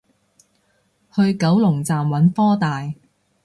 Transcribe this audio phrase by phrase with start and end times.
[1.13, 2.91] 去九龍站揾科大